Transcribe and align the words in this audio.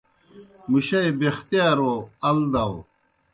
مُشَئی 0.69 1.09
بَیختِیارو 1.19 1.93
ال 2.27 2.39
داؤ۔ 2.51 2.75